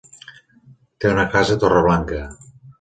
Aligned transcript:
Té 1.05 1.13
una 1.17 1.27
casa 1.37 1.59
a 1.61 1.63
Torreblanca. 1.67 2.27